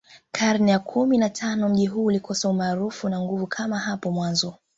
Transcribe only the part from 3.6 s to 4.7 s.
hapo mwanzo